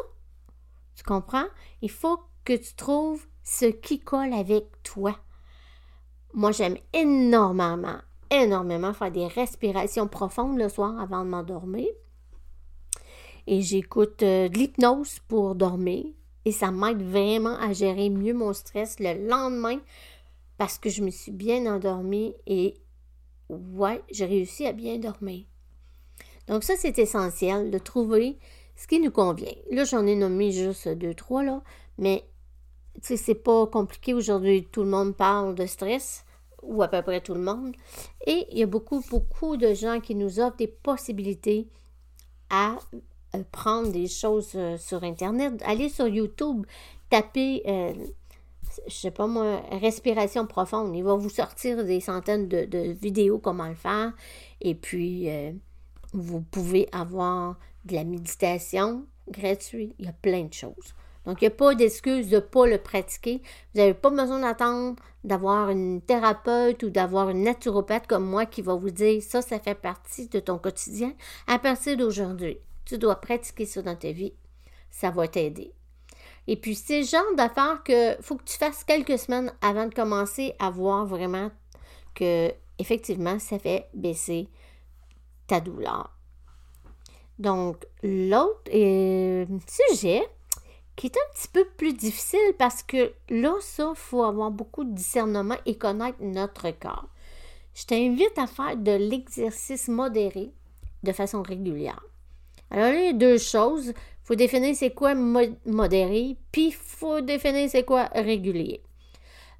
Tu 0.99 1.03
comprends? 1.05 1.45
Il 1.81 1.89
faut 1.89 2.19
que 2.43 2.51
tu 2.51 2.75
trouves 2.75 3.25
ce 3.41 3.67
qui 3.67 4.01
colle 4.01 4.33
avec 4.33 4.65
toi. 4.83 5.17
Moi, 6.33 6.51
j'aime 6.51 6.75
énormément, 6.91 7.99
énormément 8.29 8.91
faire 8.91 9.09
des 9.09 9.27
respirations 9.27 10.09
profondes 10.09 10.57
le 10.57 10.67
soir 10.67 10.99
avant 10.99 11.23
de 11.23 11.29
m'endormir. 11.29 11.87
Et 13.47 13.61
j'écoute 13.61 14.23
euh, 14.23 14.49
de 14.49 14.57
l'hypnose 14.57 15.19
pour 15.29 15.55
dormir. 15.55 16.03
Et 16.43 16.51
ça 16.51 16.69
m'aide 16.69 17.01
vraiment 17.01 17.55
à 17.59 17.71
gérer 17.71 18.09
mieux 18.09 18.33
mon 18.33 18.51
stress 18.51 18.99
le 18.99 19.25
lendemain 19.25 19.79
parce 20.57 20.77
que 20.77 20.89
je 20.89 21.01
me 21.01 21.11
suis 21.11 21.31
bien 21.31 21.65
endormie 21.73 22.35
et 22.45 22.73
ouais, 23.47 24.03
j'ai 24.11 24.25
réussi 24.25 24.65
à 24.65 24.73
bien 24.73 24.97
dormir. 24.97 25.45
Donc 26.47 26.65
ça, 26.65 26.73
c'est 26.75 26.99
essentiel 26.99 27.71
de 27.71 27.77
trouver 27.77 28.37
ce 28.79 28.87
qui 28.87 29.01
nous 29.01 29.11
convient. 29.11 29.51
Là, 29.71 29.83
j'en 29.83 30.07
ai 30.07 30.15
nommé 30.15 30.53
juste 30.53 30.87
deux, 30.87 31.13
trois, 31.13 31.43
là, 31.43 31.61
mais 31.97 32.23
tu 33.01 33.09
sais, 33.09 33.17
c'est 33.17 33.35
pas 33.35 33.67
compliqué 33.67 34.13
aujourd'hui. 34.13 34.67
Tout 34.71 34.83
le 34.83 34.89
monde 34.89 35.17
parle 35.17 35.53
de 35.53 35.65
stress, 35.65 36.23
ou 36.63 36.81
à 36.81 36.87
peu 36.87 37.01
près 37.01 37.19
tout 37.19 37.33
le 37.33 37.41
monde. 37.41 37.75
Et 38.25 38.47
il 38.51 38.57
y 38.57 38.63
a 38.63 38.67
beaucoup, 38.67 39.03
beaucoup 39.09 39.57
de 39.57 39.73
gens 39.73 39.99
qui 39.99 40.15
nous 40.15 40.39
offrent 40.39 40.55
des 40.55 40.67
possibilités 40.67 41.67
à 42.49 42.77
euh, 43.35 43.43
prendre 43.51 43.91
des 43.91 44.07
choses 44.07 44.51
euh, 44.55 44.77
sur 44.77 45.03
Internet. 45.03 45.61
Allez 45.65 45.89
sur 45.89 46.07
YouTube, 46.07 46.65
tapez, 47.09 47.63
euh, 47.67 47.93
je 48.87 48.93
sais 48.93 49.11
pas 49.11 49.27
moi, 49.27 49.61
respiration 49.71 50.47
profonde. 50.47 50.95
Il 50.95 51.03
va 51.03 51.15
vous 51.15 51.29
sortir 51.29 51.83
des 51.83 51.99
centaines 51.99 52.47
de, 52.47 52.63
de 52.63 52.93
vidéos 52.93 53.39
comment 53.39 53.67
le 53.67 53.75
faire. 53.75 54.13
Et 54.61 54.73
puis, 54.73 55.27
vous 56.13 56.41
pouvez 56.41 56.87
avoir 56.91 57.57
de 57.89 57.95
la 57.95 58.03
méditation 58.03 59.05
gratuite. 59.29 59.93
Il 59.99 60.05
y 60.05 60.09
a 60.09 60.13
plein 60.13 60.45
de 60.45 60.53
choses. 60.53 60.93
Donc, 61.25 61.41
il 61.41 61.45
n'y 61.45 61.53
a 61.53 61.55
pas 61.55 61.75
d'excuse 61.75 62.29
de 62.29 62.37
ne 62.37 62.41
pas 62.41 62.65
le 62.65 62.77
pratiquer. 62.77 63.41
Vous 63.73 63.81
n'avez 63.81 63.93
pas 63.93 64.09
besoin 64.09 64.39
d'attendre 64.39 64.95
d'avoir 65.23 65.69
une 65.69 66.01
thérapeute 66.01 66.81
ou 66.83 66.89
d'avoir 66.89 67.29
une 67.29 67.43
naturopathe 67.43 68.07
comme 68.07 68.25
moi 68.25 68.45
qui 68.45 68.61
va 68.61 68.75
vous 68.75 68.89
dire 68.89 69.21
ça, 69.21 69.41
ça 69.41 69.59
fait 69.59 69.75
partie 69.75 70.27
de 70.27 70.39
ton 70.39 70.57
quotidien. 70.57 71.13
À 71.45 71.59
partir 71.59 71.97
d'aujourd'hui, 71.97 72.57
tu 72.85 72.97
dois 72.97 73.17
pratiquer 73.17 73.65
ça 73.65 73.81
dans 73.81 73.95
ta 73.95 74.11
vie. 74.11 74.33
Ça 74.89 75.11
va 75.11 75.27
t'aider. 75.27 75.73
Et 76.47 76.55
puis, 76.55 76.73
c'est 76.73 77.01
le 77.01 77.05
genre 77.05 77.35
d'affaires 77.35 77.83
que 77.83 78.15
faut 78.21 78.35
que 78.35 78.45
tu 78.45 78.57
fasses 78.57 78.83
quelques 78.83 79.19
semaines 79.19 79.53
avant 79.61 79.85
de 79.85 79.93
commencer 79.93 80.55
à 80.57 80.71
voir 80.71 81.05
vraiment 81.05 81.51
que, 82.15 82.51
effectivement, 82.79 83.37
ça 83.37 83.59
fait 83.59 83.87
baisser 83.93 84.49
ta 85.45 85.59
douleur. 85.59 86.18
Donc, 87.39 87.85
l'autre 88.03 88.69
euh, 88.73 89.45
sujet 89.89 90.21
qui 90.97 91.07
est 91.07 91.15
un 91.15 91.33
petit 91.33 91.47
peu 91.47 91.65
plus 91.77 91.93
difficile 91.93 92.53
parce 92.57 92.83
que 92.83 93.13
là, 93.29 93.55
ça, 93.61 93.93
il 93.95 93.99
faut 93.99 94.23
avoir 94.23 94.51
beaucoup 94.51 94.83
de 94.83 94.93
discernement 94.93 95.55
et 95.65 95.77
connaître 95.77 96.17
notre 96.21 96.69
corps. 96.71 97.07
Je 97.73 97.85
t'invite 97.85 98.37
à 98.37 98.45
faire 98.45 98.75
de 98.75 98.91
l'exercice 98.91 99.87
modéré 99.87 100.51
de 101.03 101.13
façon 101.13 101.41
régulière. 101.41 102.03
Alors 102.71 102.91
là, 102.91 102.99
il 102.99 103.05
y 103.05 103.09
a 103.09 103.13
deux 103.13 103.37
choses. 103.37 103.87
Il 103.87 104.25
faut 104.25 104.35
définir 104.35 104.75
c'est 104.75 104.93
quoi 104.93 105.15
modéré, 105.15 106.35
puis 106.51 106.67
il 106.67 106.73
faut 106.73 107.21
définir 107.21 107.69
c'est 107.69 107.85
quoi 107.85 108.09
régulier. 108.13 108.83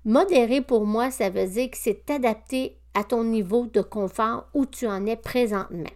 Modéré, 0.04 0.60
pour 0.60 0.86
moi, 0.86 1.12
ça 1.12 1.30
veut 1.30 1.48
dire 1.48 1.72
que 1.72 1.78
c'est 1.78 2.10
adapté 2.10 2.78
à 2.94 3.06
ton 3.06 3.24
niveau 3.24 3.68
de 3.68 3.82
confort 3.82 4.48
où 4.54 4.66
tu 4.66 4.88
en 4.88 5.06
es 5.06 5.16
présentement. 5.16 5.90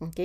OK? 0.00 0.20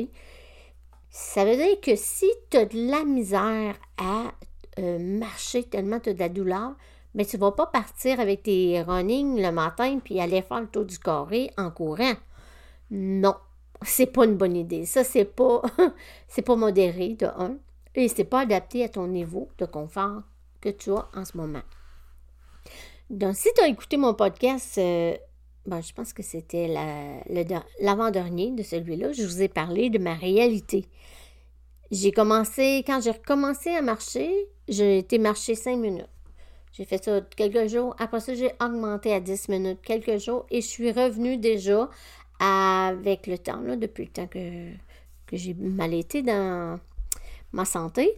Ça 1.11 1.43
veut 1.43 1.57
dire 1.57 1.79
que 1.81 1.97
si 1.97 2.31
tu 2.49 2.57
as 2.57 2.65
de 2.65 2.89
la 2.89 3.03
misère 3.03 3.75
à 3.97 4.31
euh, 4.79 4.97
marcher 4.97 5.63
tellement 5.63 5.99
tu 5.99 6.09
as 6.09 6.13
de 6.13 6.19
la 6.19 6.29
douleur, 6.29 6.71
mais 7.13 7.25
tu 7.25 7.35
ne 7.35 7.41
vas 7.41 7.51
pas 7.51 7.67
partir 7.67 8.21
avec 8.21 8.43
tes 8.43 8.81
running 8.81 9.41
le 9.41 9.51
matin 9.51 9.99
puis 10.01 10.21
aller 10.21 10.41
faire 10.41 10.61
le 10.61 10.67
tour 10.67 10.85
du 10.85 10.97
carré 10.97 11.51
en 11.57 11.69
courant. 11.69 12.13
Non. 12.89 13.35
c'est 13.81 14.05
pas 14.05 14.23
une 14.23 14.37
bonne 14.37 14.55
idée. 14.55 14.85
Ça, 14.85 15.03
c'est 15.03 15.25
pas, 15.25 15.61
c'est 16.29 16.43
pas 16.43 16.55
modéré, 16.55 17.15
de 17.15 17.25
un, 17.25 17.57
et 17.93 18.07
c'est 18.07 18.23
pas 18.23 18.41
adapté 18.41 18.85
à 18.85 18.89
ton 18.89 19.07
niveau 19.07 19.49
de 19.57 19.65
confort 19.65 20.21
que 20.61 20.69
tu 20.69 20.91
as 20.91 21.09
en 21.13 21.25
ce 21.25 21.35
moment. 21.35 21.63
Donc, 23.09 23.35
si 23.35 23.49
tu 23.53 23.61
as 23.61 23.67
écouté 23.67 23.97
mon 23.97 24.13
podcast, 24.13 24.77
euh, 24.77 25.17
ben, 25.65 25.81
je 25.81 25.93
pense 25.93 26.13
que 26.13 26.23
c'était 26.23 26.67
l'avant-dernier 27.79 28.51
de 28.51 28.63
celui-là, 28.63 29.11
je 29.13 29.23
vous 29.23 29.41
ai 29.41 29.47
parlé 29.47 29.89
de 29.89 29.99
ma 29.99 30.13
réalité. 30.13 30.85
J'ai 31.91 32.11
commencé, 32.11 32.83
quand 32.87 33.01
j'ai 33.01 33.11
recommencé 33.11 33.69
à 33.69 33.81
marcher, 33.81 34.31
j'ai 34.67 34.97
été 34.97 35.19
marcher 35.19 35.55
cinq 35.55 35.77
minutes. 35.77 36.07
J'ai 36.71 36.85
fait 36.85 37.03
ça 37.03 37.21
quelques 37.35 37.67
jours. 37.67 37.95
Après 37.99 38.21
ça, 38.21 38.33
j'ai 38.33 38.51
augmenté 38.61 39.13
à 39.13 39.19
10 39.19 39.49
minutes 39.49 39.81
quelques 39.83 40.17
jours 40.19 40.45
et 40.49 40.61
je 40.61 40.67
suis 40.67 40.91
revenue 40.91 41.37
déjà 41.37 41.89
avec 42.39 43.27
le 43.27 43.37
temps, 43.37 43.61
là, 43.61 43.75
depuis 43.75 44.05
le 44.05 44.11
temps 44.11 44.27
que, 44.27 44.71
que 45.27 45.35
j'ai 45.37 45.53
mal 45.53 45.93
été 45.93 46.21
dans 46.23 46.79
ma 47.51 47.65
santé, 47.65 48.17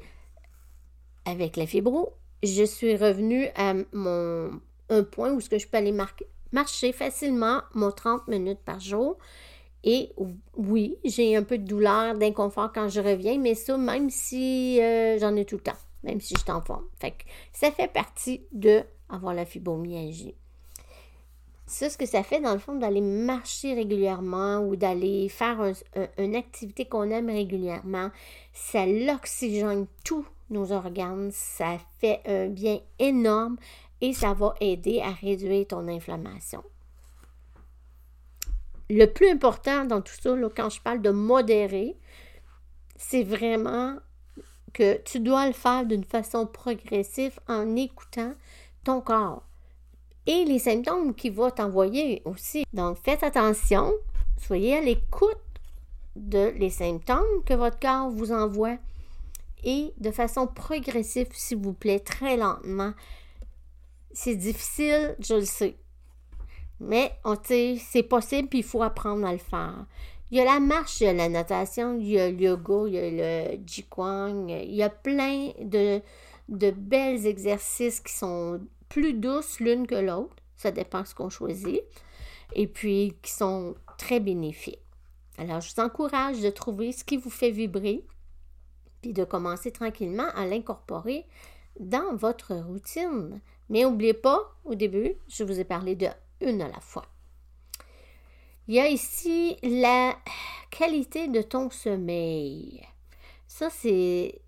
avec 1.26 1.58
la 1.58 1.66
fibro, 1.66 2.14
je 2.44 2.64
suis 2.64 2.96
revenue 2.96 3.48
à 3.56 3.74
mon 3.92 4.62
un 4.90 5.04
point 5.04 5.32
où 5.32 5.42
ce 5.42 5.50
que 5.50 5.58
je 5.58 5.68
peux 5.68 5.78
aller 5.78 5.92
marcher 6.54 6.94
facilement 6.94 7.62
mon 7.74 7.92
30 7.92 8.28
minutes 8.28 8.62
par 8.64 8.80
jour. 8.80 9.18
Et 9.84 10.12
oui, 10.56 10.96
j'ai 11.04 11.36
un 11.36 11.44
peu 11.44 11.58
de 11.58 11.66
douleur, 11.66 12.16
d'inconfort 12.16 12.72
quand 12.72 12.88
je 12.88 13.02
reviens, 13.02 13.38
mais 13.38 13.54
ça, 13.54 13.78
même 13.78 14.10
si 14.10 14.82
euh, 14.82 15.20
j'en 15.20 15.36
ai 15.36 15.44
tout 15.44 15.58
le 15.58 15.64
temps, 15.64 15.78
même 16.04 16.22
si 16.22 16.36
je 16.36 16.40
suis 16.40 16.52
en 16.52 16.62
forme. 16.62 16.86
Fait 17.00 17.12
que 17.12 17.24
ça 17.52 17.70
fait 17.70 17.92
partie 17.92 18.44
de 18.54 18.84
avoir 19.10 19.34
la 19.34 19.46
fibromyalgie. 19.46 20.36
Ça, 21.66 21.90
ce 21.90 21.98
que 21.98 22.06
ça 22.06 22.24
fait, 22.24 22.40
dans 22.40 22.54
le 22.54 22.60
fond, 22.60 22.76
d'aller 22.76 23.02
marcher 23.02 23.74
régulièrement 23.74 24.60
ou 24.60 24.76
d'aller 24.76 25.28
faire 25.28 25.74
une 26.18 26.36
activité 26.36 26.86
qu'on 26.86 27.10
aime 27.10 27.30
régulièrement, 27.30 28.10
ça 28.54 28.86
l'oxygène 28.86 29.88
tous 30.04 30.26
nos 30.50 30.72
organes, 30.72 31.32
ça 31.32 31.78
fait 32.00 32.22
un 32.26 32.48
bien 32.48 32.80
énorme 33.00 33.58
et 34.04 34.12
ça 34.12 34.34
va 34.34 34.54
aider 34.60 35.00
à 35.00 35.12
réduire 35.12 35.66
ton 35.66 35.88
inflammation. 35.88 36.62
Le 38.90 39.06
plus 39.06 39.30
important 39.30 39.86
dans 39.86 40.02
tout 40.02 40.14
ça, 40.22 40.36
quand 40.54 40.70
je 40.70 40.82
parle 40.82 41.02
de 41.02 41.10
modérer, 41.10 41.96
c'est 42.98 43.24
vraiment 43.24 43.96
que 44.74 45.02
tu 45.04 45.22
dois 45.22 45.48
le 45.48 45.54
faire 45.54 45.86
d'une 45.86 46.04
façon 46.04 46.46
progressive 46.46 47.40
en 47.48 47.78
écoutant 47.78 48.34
ton 48.84 49.00
corps 49.00 49.44
et 50.26 50.44
les 50.44 50.60
symptômes 50.60 51.16
qu'il 51.16 51.32
va 51.32 51.52
t'envoyer 51.52 52.22
aussi. 52.26 52.66
Donc, 52.74 52.98
faites 52.98 53.24
attention, 53.24 53.94
soyez 54.38 54.80
à 54.80 54.82
l'écoute 54.82 55.38
de 56.18 56.52
les 56.58 56.72
symptômes 56.72 57.42
que 57.46 57.54
votre 57.54 57.80
corps 57.80 58.10
vous 58.10 58.34
envoie 58.34 58.76
et 59.64 59.94
de 59.98 60.12
façon 60.12 60.46
progressive, 60.46 61.30
s'il 61.32 61.60
vous 61.60 61.72
plaît, 61.72 62.00
très 62.00 62.36
lentement. 62.36 62.92
C'est 64.14 64.36
difficile, 64.36 65.16
je 65.20 65.36
le 65.36 65.46
sais. 65.46 65.76
Mais 66.80 67.18
c'est 67.80 68.04
possible, 68.04 68.48
puis 68.48 68.60
il 68.60 68.64
faut 68.64 68.84
apprendre 68.84 69.26
à 69.26 69.32
le 69.32 69.38
faire. 69.38 69.86
Il 70.32 70.38
y 70.38 70.42
a 70.42 70.46
la 70.46 70.60
marche, 70.60 71.02
il 71.02 71.06
y 71.06 71.08
a 71.08 71.14
la 71.14 71.30
natation, 71.30 71.98
il 72.00 72.08
y 72.08 72.20
a 72.20 72.30
le 72.30 72.40
yoga, 72.40 72.88
il 72.88 72.94
y 72.94 73.00
a 73.00 73.52
le 73.52 73.60
jiquang, 73.66 74.48
il 74.50 74.74
y 74.74 74.84
a 74.84 74.90
plein 74.90 75.52
de, 75.62 76.02
de 76.50 76.72
belles 76.72 77.26
exercices 77.26 78.00
qui 78.00 78.14
sont 78.14 78.62
plus 78.90 79.14
douces 79.14 79.60
l'une 79.60 79.88
que 79.88 79.96
l'autre. 79.96 80.36
Ça 80.58 80.72
dépend 80.72 81.06
ce 81.06 81.16
qu'on 81.16 81.30
choisit. 81.30 81.82
Et 82.56 82.68
puis 82.68 83.16
qui 83.22 83.32
sont 83.32 83.76
très 83.98 84.20
bénéfiques. 84.20 84.80
Alors, 85.38 85.62
je 85.62 85.74
vous 85.74 85.82
encourage 85.82 86.42
de 86.42 86.50
trouver 86.50 86.92
ce 86.92 87.04
qui 87.04 87.18
vous 87.18 87.32
fait 87.32 87.50
vibrer, 87.50 88.06
puis 89.02 89.14
de 89.14 89.24
commencer 89.24 89.72
tranquillement 89.72 90.30
à 90.36 90.46
l'incorporer 90.46 91.26
dans 91.80 92.16
votre 92.16 92.54
routine. 92.54 93.42
Mais 93.70 93.84
n'oubliez 93.84 94.14
pas, 94.14 94.56
au 94.66 94.76
début, 94.76 95.16
je 95.28 95.44
vous 95.44 95.60
ai 95.60 95.64
parlé 95.64 95.96
de 95.96 96.08
une 96.42 96.62
à 96.62 96.68
la 96.68 96.80
fois. 96.80 97.06
Il 98.68 98.76
y 98.76 98.80
a 98.80 98.88
ici 98.88 99.58
la 99.62 100.16
qualité 100.72 101.28
de 101.28 101.42
ton 101.42 101.70
sommeil. 101.70 102.82
Ça, 103.48 103.70
c'est, 103.70 104.40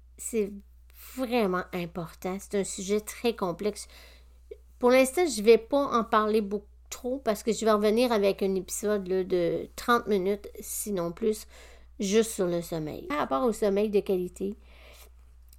vraiment 1.17 1.63
important. 1.73 2.37
C'est 2.39 2.59
un 2.59 2.63
sujet 2.63 3.01
très 3.01 3.35
complexe. 3.35 3.87
Pour 4.79 4.91
l'instant, 4.91 5.25
je 5.27 5.41
ne 5.41 5.45
vais 5.45 5.57
pas 5.57 5.77
en 5.77 6.03
parler 6.03 6.41
beaucoup 6.41 6.65
trop 6.89 7.19
parce 7.19 7.43
que 7.43 7.51
je 7.51 7.65
vais 7.65 7.71
revenir 7.71 8.11
avec 8.11 8.41
un 8.41 8.55
épisode 8.55 9.03
de 9.03 9.67
30 9.75 10.07
minutes, 10.07 10.49
sinon 10.59 11.11
plus, 11.11 11.45
juste 11.99 12.31
sur 12.31 12.47
le 12.47 12.61
sommeil. 12.61 13.03
Par 13.07 13.17
rapport 13.17 13.43
au 13.43 13.51
sommeil 13.51 13.89
de 13.89 13.99
qualité, 13.99 14.55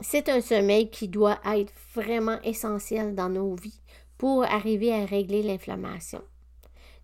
c'est 0.01 0.29
un 0.29 0.41
sommeil 0.41 0.91
qui 0.91 1.09
doit 1.09 1.39
être 1.45 1.73
vraiment 1.95 2.41
essentiel 2.43 3.15
dans 3.15 3.29
nos 3.29 3.55
vies 3.55 3.81
pour 4.19 4.45
arriver 4.45 4.93
à 4.93 5.05
régler 5.05 5.43
l'inflammation. 5.43 6.23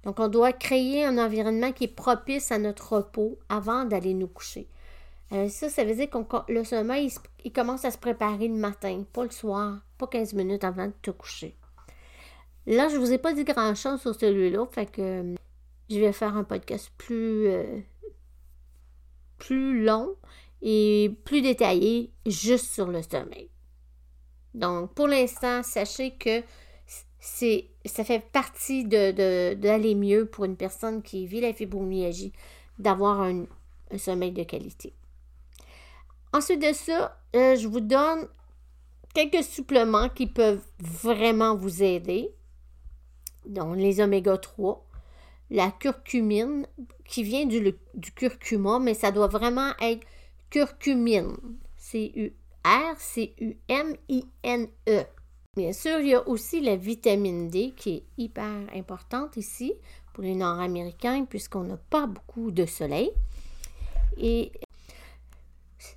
Donc, 0.04 0.18
on 0.18 0.28
doit 0.28 0.52
créer 0.52 1.04
un 1.04 1.18
environnement 1.18 1.72
qui 1.72 1.84
est 1.84 1.94
propice 1.94 2.50
à 2.50 2.58
notre 2.58 2.94
repos 2.96 3.38
avant 3.48 3.84
d'aller 3.84 4.14
nous 4.14 4.28
coucher. 4.28 4.68
Euh, 5.32 5.48
ça, 5.48 5.68
ça 5.70 5.84
veut 5.84 5.94
dire 5.94 6.10
que 6.10 6.18
le 6.52 6.64
sommeil, 6.64 7.10
il 7.44 7.52
commence 7.52 7.84
à 7.84 7.90
se 7.90 7.98
préparer 7.98 8.48
le 8.48 8.54
matin, 8.54 9.04
pas 9.12 9.24
le 9.24 9.30
soir, 9.30 9.80
pas 9.96 10.06
15 10.06 10.34
minutes 10.34 10.64
avant 10.64 10.86
de 10.86 10.94
te 11.00 11.10
coucher. 11.10 11.56
Là, 12.66 12.88
je 12.88 12.96
ne 12.96 13.00
vous 13.00 13.12
ai 13.12 13.18
pas 13.18 13.32
dit 13.32 13.44
grand-chose 13.44 14.00
sur 14.00 14.14
celui-là, 14.14 14.66
fait 14.66 14.86
que 14.86 15.00
euh, 15.00 15.34
je 15.88 15.98
vais 15.98 16.12
faire 16.12 16.36
un 16.36 16.44
podcast 16.44 16.92
plus, 16.98 17.46
euh, 17.46 17.80
plus 19.38 19.82
long 19.82 20.16
et 20.62 21.10
plus 21.24 21.42
détaillé 21.42 22.10
juste 22.26 22.72
sur 22.72 22.86
le 22.86 23.02
sommeil. 23.02 23.50
Donc, 24.54 24.94
pour 24.94 25.08
l'instant, 25.08 25.62
sachez 25.62 26.12
que 26.12 26.42
c'est, 27.18 27.66
ça 27.84 28.04
fait 28.04 28.24
partie 28.32 28.84
de, 28.84 29.54
d'aller 29.54 29.94
mieux 29.94 30.26
pour 30.26 30.44
une 30.44 30.56
personne 30.56 31.02
qui 31.02 31.26
vit 31.26 31.40
la 31.40 31.52
fibromyalgie, 31.52 32.32
d'avoir 32.78 33.20
un, 33.20 33.44
sommeil 33.98 34.32
de 34.32 34.42
qualité. 34.44 34.94
Ensuite 36.32 36.62
de 36.62 36.72
ça, 36.72 37.20
euh, 37.36 37.56
je 37.56 37.68
vous 37.68 37.80
donne 37.80 38.26
quelques 39.14 39.44
suppléments 39.44 40.08
qui 40.08 40.26
peuvent 40.26 40.64
vraiment 40.78 41.54
vous 41.54 41.82
aider 41.82 42.32
donc 43.46 43.76
les 43.76 44.00
oméga 44.00 44.36
3, 44.36 44.84
la 45.50 45.70
curcumine 45.70 46.66
qui 47.04 47.22
vient 47.22 47.46
du, 47.46 47.74
curcuma, 48.14 48.78
mais 48.78 48.94
ça 48.94 49.10
doit 49.10 49.26
vraiment 49.26 49.72
être 49.80 50.06
curcumine. 50.52 51.34
C-U-R-C-U-M-I-N-E. 51.76 52.32
Bien 55.56 55.72
sûr, 55.72 55.98
il 55.98 56.08
y 56.08 56.14
a 56.14 56.28
aussi 56.28 56.60
la 56.60 56.76
vitamine 56.76 57.48
D 57.48 57.72
qui 57.76 57.94
est 57.96 58.04
hyper 58.16 58.46
importante 58.74 59.36
ici 59.36 59.74
pour 60.12 60.22
les 60.22 60.34
Nord-Américains 60.34 61.24
puisqu'on 61.24 61.64
n'a 61.64 61.76
pas 61.76 62.06
beaucoup 62.06 62.50
de 62.50 62.64
soleil. 62.66 63.10
Et 64.16 64.52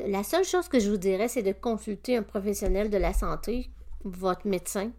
la 0.05 0.23
seule 0.23 0.45
chose 0.45 0.67
que 0.67 0.79
je 0.79 0.89
vous 0.89 0.97
dirais, 0.97 1.27
c'est 1.27 1.43
de 1.43 1.51
consulter 1.51 2.17
un 2.17 2.23
professionnel 2.23 2.89
de 2.89 2.97
la 2.97 3.13
santé, 3.13 3.69
votre 4.03 4.47
médecin, 4.47 4.91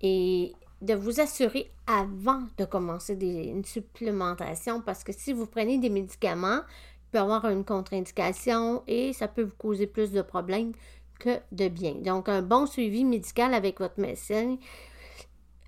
et 0.00 0.52
de 0.82 0.94
vous 0.94 1.20
assurer 1.20 1.70
avant 1.86 2.42
de 2.56 2.64
commencer 2.64 3.14
une 3.14 3.64
supplémentation 3.64 4.80
parce 4.80 5.02
que 5.02 5.12
si 5.12 5.32
vous 5.32 5.46
prenez 5.46 5.78
des 5.78 5.90
médicaments, 5.90 6.60
peut 7.10 7.18
avoir 7.18 7.48
une 7.48 7.64
contre-indication 7.64 8.82
et 8.86 9.12
ça 9.12 9.28
peut 9.28 9.42
vous 9.42 9.56
causer 9.56 9.86
plus 9.86 10.12
de 10.12 10.22
problèmes 10.22 10.72
que 11.18 11.40
de 11.52 11.68
bien. 11.68 11.94
Donc, 11.94 12.28
un 12.28 12.42
bon 12.42 12.66
suivi 12.66 13.04
médical 13.04 13.54
avec 13.54 13.80
votre 13.80 14.00
médecin, 14.00 14.56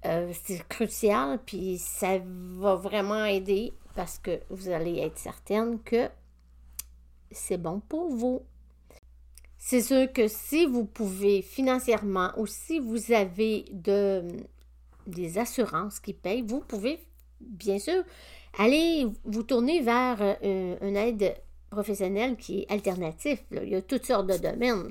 euh, 0.05 0.33
c'est 0.45 0.67
crucial, 0.69 1.41
puis 1.45 1.79
ça 1.79 2.19
va 2.59 2.75
vraiment 2.75 3.25
aider 3.25 3.73
parce 3.95 4.19
que 4.19 4.41
vous 4.49 4.69
allez 4.69 4.99
être 4.99 5.19
certaine 5.19 5.81
que 5.83 6.09
c'est 7.31 7.59
bon 7.59 7.81
pour 7.81 8.09
vous. 8.11 8.43
C'est 9.59 9.83
sûr 9.83 10.11
que 10.13 10.27
si 10.27 10.65
vous 10.65 10.85
pouvez 10.85 11.43
financièrement 11.43 12.31
ou 12.39 12.47
si 12.47 12.79
vous 12.79 13.13
avez 13.13 13.67
de 13.73 14.23
des 15.07 15.39
assurances 15.39 15.99
qui 15.99 16.15
payent, 16.15 16.43
vous 16.43 16.61
pouvez 16.61 17.01
bien 17.41 17.79
sûr 17.79 18.05
aller 18.59 19.07
vous 19.25 19.43
tourner 19.43 19.81
vers 19.81 20.19
euh, 20.21 20.77
une 20.81 20.97
aide 20.97 21.35
professionnelle 21.71 22.37
qui 22.37 22.61
est 22.61 22.71
alternative. 22.71 23.41
Il 23.53 23.69
y 23.69 23.77
a 23.77 23.83
toutes 23.83 24.07
sortes 24.07 24.27
de 24.27 24.37
domaines. 24.37 24.91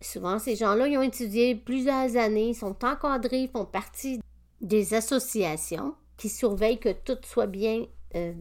Souvent, 0.00 0.38
ces 0.38 0.54
gens-là, 0.54 0.86
ils 0.86 0.96
ont 0.96 1.02
étudié 1.02 1.56
plusieurs 1.56 2.16
années, 2.16 2.54
sont 2.54 2.84
encadrés, 2.84 3.48
font 3.52 3.64
partie 3.64 4.20
des 4.60 4.94
associations 4.94 5.94
qui 6.16 6.28
surveillent 6.28 6.78
que 6.78 6.92
tout 6.92 7.18
soit 7.24 7.46
bien 7.46 7.84
euh, 8.14 8.32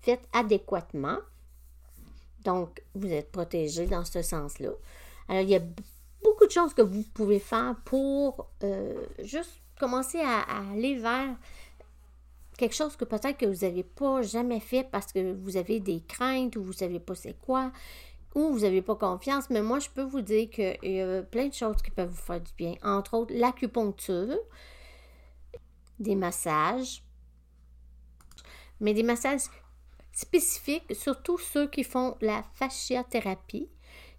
fait 0.00 0.20
adéquatement. 0.32 1.18
Donc, 2.44 2.82
vous 2.94 3.10
êtes 3.10 3.30
protégé 3.30 3.86
dans 3.86 4.04
ce 4.04 4.22
sens-là. 4.22 4.70
Alors, 5.28 5.42
il 5.42 5.50
y 5.50 5.56
a 5.56 5.62
beaucoup 6.22 6.46
de 6.46 6.50
choses 6.50 6.74
que 6.74 6.82
vous 6.82 7.02
pouvez 7.14 7.38
faire 7.38 7.76
pour 7.84 8.48
euh, 8.62 8.94
juste 9.22 9.60
commencer 9.78 10.20
à, 10.20 10.40
aller 10.72 10.96
vers 10.96 11.36
quelque 12.56 12.74
chose 12.74 12.96
que 12.96 13.04
peut-être 13.04 13.36
que 13.36 13.46
vous 13.46 13.64
n'avez 13.64 13.82
pas 13.82 14.22
jamais 14.22 14.60
fait 14.60 14.84
parce 14.90 15.12
que 15.12 15.32
vous 15.32 15.56
avez 15.56 15.80
des 15.80 16.02
craintes 16.06 16.56
ou 16.56 16.62
vous 16.62 16.70
ne 16.70 16.76
savez 16.76 17.00
pas 17.00 17.14
c'est 17.14 17.38
quoi 17.40 17.72
ou 18.34 18.52
vous 18.52 18.60
n'avez 18.60 18.82
pas 18.82 18.96
confiance, 18.96 19.48
mais 19.48 19.62
moi, 19.62 19.78
je 19.78 19.88
peux 19.88 20.02
vous 20.02 20.20
dire 20.20 20.50
qu'il 20.50 20.76
y 20.82 21.00
a 21.00 21.22
plein 21.22 21.48
de 21.48 21.54
choses 21.54 21.80
qui 21.82 21.90
peuvent 21.90 22.10
vous 22.10 22.16
faire 22.16 22.40
du 22.40 22.52
bien. 22.56 22.74
Entre 22.82 23.14
autres, 23.14 23.34
l'acupuncture, 23.34 24.36
des 26.00 26.16
massages, 26.16 27.02
mais 28.80 28.92
des 28.92 29.04
massages 29.04 29.42
spécifiques, 30.12 30.94
surtout 30.94 31.38
ceux 31.38 31.68
qui 31.68 31.84
font 31.84 32.16
la 32.20 32.42
fasciathérapie. 32.54 33.68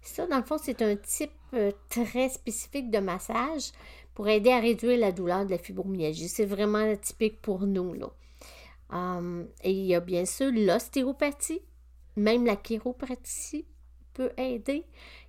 Ça, 0.00 0.26
dans 0.26 0.38
le 0.38 0.44
fond, 0.44 0.56
c'est 0.56 0.80
un 0.82 0.96
type 0.96 1.32
euh, 1.52 1.72
très 1.88 2.28
spécifique 2.28 2.90
de 2.90 2.98
massage 2.98 3.72
pour 4.14 4.28
aider 4.28 4.50
à 4.50 4.60
réduire 4.60 4.98
la 4.98 5.12
douleur 5.12 5.44
de 5.44 5.50
la 5.50 5.58
fibromyalgie. 5.58 6.28
C'est 6.28 6.46
vraiment 6.46 6.96
typique 6.96 7.42
pour 7.42 7.66
nous. 7.66 7.92
Là. 7.92 8.08
Hum, 8.90 9.48
et 9.64 9.72
il 9.72 9.86
y 9.86 9.94
a 9.94 10.00
bien 10.00 10.24
sûr 10.24 10.50
l'ostéopathie, 10.52 11.62
même 12.16 12.46
la 12.46 12.56
chiropratie 12.56 13.66
peut 14.14 14.30
aider. 14.38 14.84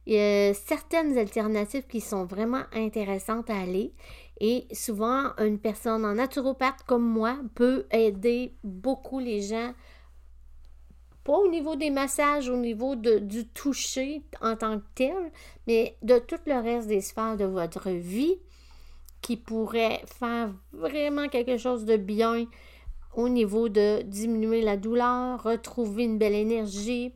Il 0.06 0.14
y 0.14 0.20
a 0.20 0.54
certaines 0.54 1.18
alternatives 1.18 1.88
qui 1.88 2.00
sont 2.00 2.26
vraiment 2.26 2.64
intéressantes 2.72 3.50
à 3.50 3.60
aller. 3.60 3.94
Et 4.40 4.68
souvent, 4.72 5.34
une 5.40 5.60
personne 5.60 6.06
en 6.06 6.14
naturopathe 6.14 6.84
comme 6.86 7.04
moi 7.04 7.38
peut 7.56 7.86
aider 7.92 8.56
beaucoup 8.64 9.20
les 9.20 9.42
gens, 9.42 9.74
pas 11.24 11.34
au 11.34 11.50
niveau 11.50 11.76
des 11.76 11.90
massages, 11.90 12.48
au 12.48 12.56
niveau 12.56 12.96
de, 12.96 13.18
du 13.18 13.48
toucher 13.48 14.24
en 14.42 14.56
tant 14.56 14.80
que 14.80 14.86
tel, 14.96 15.32
mais 15.66 15.98
de 16.04 16.20
tout 16.20 16.40
le 16.46 16.62
reste 16.62 16.88
des 16.88 17.02
sphères 17.02 17.36
de 17.36 17.46
votre 17.46 17.90
vie 17.90 18.38
qui 19.22 19.36
pourrait 19.36 20.02
faire 20.20 20.54
vraiment 20.72 21.28
quelque 21.28 21.58
chose 21.58 21.84
de 21.84 21.98
bien 21.98 22.46
au 23.18 23.30
niveau 23.30 23.68
de 23.68 24.04
diminuer 24.04 24.62
la 24.62 24.78
douleur, 24.78 25.42
retrouver 25.42 26.04
une 26.04 26.20
belle 26.20 26.36
énergie, 26.36 27.14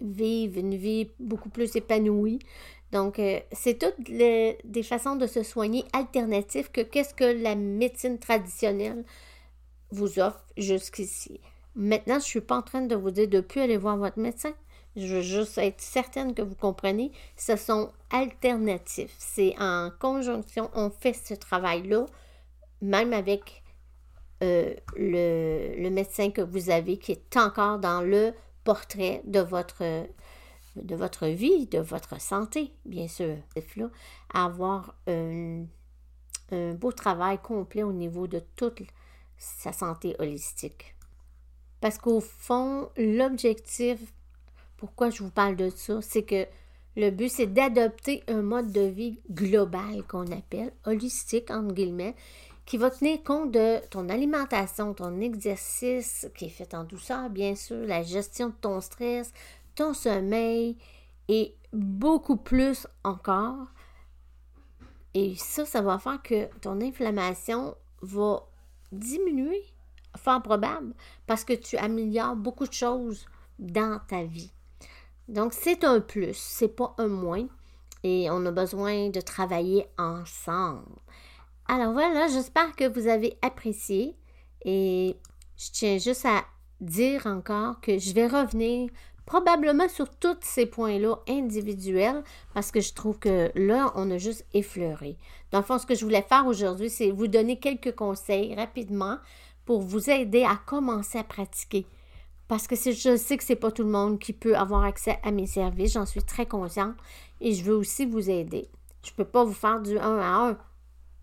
vivre 0.00 0.58
une 0.58 0.76
vie 0.76 1.10
beaucoup 1.18 1.50
plus 1.50 1.74
épanouie. 1.74 2.38
Donc, 2.92 3.18
euh, 3.18 3.40
c'est 3.50 3.80
toutes 3.80 4.00
des 4.08 4.82
façons 4.84 5.16
de 5.16 5.26
se 5.26 5.42
soigner 5.42 5.84
alternatives 5.92 6.70
que 6.70 6.82
qu'est-ce 6.82 7.14
que 7.14 7.42
la 7.42 7.56
médecine 7.56 8.18
traditionnelle 8.18 9.04
vous 9.90 10.20
offre 10.20 10.44
jusqu'ici. 10.56 11.40
Maintenant, 11.74 12.14
je 12.14 12.26
ne 12.26 12.30
suis 12.30 12.40
pas 12.40 12.58
en 12.58 12.62
train 12.62 12.82
de 12.82 12.94
vous 12.94 13.10
dire 13.10 13.28
de 13.28 13.40
plus 13.40 13.60
aller 13.60 13.78
voir 13.78 13.96
votre 13.96 14.20
médecin. 14.20 14.54
Je 14.94 15.16
veux 15.16 15.22
juste 15.22 15.58
être 15.58 15.80
certaine 15.80 16.32
que 16.32 16.42
vous 16.42 16.54
comprenez. 16.54 17.10
Ce 17.36 17.56
sont 17.56 17.90
alternatifs. 18.10 19.14
C'est 19.18 19.54
en 19.58 19.90
conjonction, 19.98 20.70
on 20.74 20.90
fait 20.90 21.14
ce 21.14 21.34
travail-là, 21.34 22.06
même 22.82 23.12
avec 23.12 23.61
euh, 24.42 24.74
le, 24.96 25.74
le, 25.80 25.90
médecin 25.90 26.30
que 26.30 26.40
vous 26.40 26.70
avez 26.70 26.98
qui 26.98 27.12
est 27.12 27.36
encore 27.36 27.78
dans 27.78 28.00
le 28.00 28.32
portrait 28.64 29.22
de 29.24 29.40
votre, 29.40 29.82
de 30.76 30.96
votre 30.96 31.26
vie, 31.26 31.66
de 31.66 31.78
votre 31.78 32.20
santé, 32.20 32.72
bien 32.84 33.08
sûr. 33.08 33.36
Avoir 34.34 34.94
un, 35.06 35.64
un 36.50 36.74
beau 36.74 36.92
travail 36.92 37.38
complet 37.38 37.82
au 37.82 37.92
niveau 37.92 38.26
de 38.26 38.42
toute 38.56 38.82
sa 39.38 39.72
santé 39.72 40.16
holistique. 40.18 40.94
Parce 41.80 41.98
qu'au 41.98 42.20
fond, 42.20 42.90
l'objectif, 42.96 43.98
pourquoi 44.76 45.10
je 45.10 45.22
vous 45.22 45.30
parle 45.30 45.56
de 45.56 45.70
ça, 45.70 46.00
c'est 46.00 46.22
que 46.22 46.46
le 46.96 47.10
but, 47.10 47.30
c'est 47.30 47.46
d'adopter 47.46 48.22
un 48.28 48.42
mode 48.42 48.70
de 48.70 48.82
vie 48.82 49.20
global 49.30 50.02
qu'on 50.06 50.30
appelle 50.30 50.72
holistique, 50.84 51.50
entre 51.50 51.74
guillemets, 51.74 52.14
qui 52.64 52.76
va 52.76 52.90
tenir 52.90 53.22
compte 53.24 53.50
de 53.50 53.78
ton 53.88 54.08
alimentation, 54.08 54.94
ton 54.94 55.20
exercice 55.20 56.28
qui 56.36 56.46
est 56.46 56.50
fait 56.50 56.74
en 56.74 56.84
douceur, 56.84 57.28
bien 57.28 57.54
sûr, 57.54 57.86
la 57.86 58.02
gestion 58.02 58.48
de 58.48 58.54
ton 58.60 58.80
stress, 58.80 59.32
ton 59.74 59.94
sommeil 59.94 60.76
et 61.28 61.54
beaucoup 61.72 62.36
plus 62.36 62.86
encore. 63.04 63.66
Et 65.14 65.34
ça, 65.36 65.66
ça 65.66 65.82
va 65.82 65.98
faire 65.98 66.22
que 66.22 66.46
ton 66.60 66.80
inflammation 66.80 67.74
va 68.00 68.46
diminuer, 68.92 69.62
fort 70.16 70.42
probable, 70.42 70.94
parce 71.26 71.44
que 71.44 71.52
tu 71.52 71.76
améliores 71.76 72.36
beaucoup 72.36 72.66
de 72.66 72.72
choses 72.72 73.26
dans 73.58 74.00
ta 74.08 74.24
vie. 74.24 74.52
Donc, 75.28 75.52
c'est 75.52 75.84
un 75.84 76.00
plus, 76.00 76.36
c'est 76.36 76.68
pas 76.68 76.94
un 76.98 77.08
moins. 77.08 77.46
Et 78.04 78.28
on 78.30 78.44
a 78.46 78.50
besoin 78.50 79.10
de 79.10 79.20
travailler 79.20 79.86
ensemble. 79.96 80.98
Alors 81.66 81.92
voilà, 81.92 82.26
j'espère 82.28 82.74
que 82.76 82.88
vous 82.88 83.06
avez 83.08 83.36
apprécié 83.40 84.16
et 84.64 85.16
je 85.56 85.70
tiens 85.72 85.98
juste 85.98 86.26
à 86.26 86.44
dire 86.80 87.26
encore 87.26 87.80
que 87.80 87.98
je 87.98 88.12
vais 88.12 88.26
revenir 88.26 88.90
probablement 89.24 89.88
sur 89.88 90.10
tous 90.10 90.36
ces 90.42 90.66
points-là 90.66 91.16
individuels 91.28 92.22
parce 92.54 92.70
que 92.70 92.80
je 92.80 92.92
trouve 92.92 93.18
que 93.18 93.50
là, 93.54 93.92
on 93.94 94.10
a 94.10 94.18
juste 94.18 94.44
effleuré. 94.52 95.16
Dans 95.50 95.58
le 95.58 95.64
fond, 95.64 95.78
ce 95.78 95.86
que 95.86 95.94
je 95.94 96.04
voulais 96.04 96.22
faire 96.22 96.46
aujourd'hui, 96.46 96.90
c'est 96.90 97.10
vous 97.10 97.28
donner 97.28 97.58
quelques 97.58 97.94
conseils 97.94 98.54
rapidement 98.54 99.18
pour 99.64 99.80
vous 99.80 100.10
aider 100.10 100.44
à 100.44 100.56
commencer 100.66 101.18
à 101.18 101.24
pratiquer. 101.24 101.86
Parce 102.48 102.66
que 102.66 102.74
je 102.74 103.16
sais 103.16 103.36
que 103.36 103.44
ce 103.44 103.52
n'est 103.52 103.58
pas 103.58 103.70
tout 103.70 103.84
le 103.84 103.90
monde 103.90 104.18
qui 104.18 104.32
peut 104.32 104.56
avoir 104.56 104.84
accès 104.84 105.18
à 105.22 105.30
mes 105.30 105.46
services, 105.46 105.92
j'en 105.92 106.04
suis 106.04 106.22
très 106.22 106.44
consciente 106.44 106.96
et 107.40 107.54
je 107.54 107.62
veux 107.62 107.76
aussi 107.76 108.04
vous 108.04 108.28
aider. 108.28 108.68
Je 109.04 109.10
ne 109.12 109.16
peux 109.16 109.24
pas 109.24 109.44
vous 109.44 109.54
faire 109.54 109.80
du 109.80 109.96
1 109.96 110.18
à 110.18 110.50
1 110.50 110.58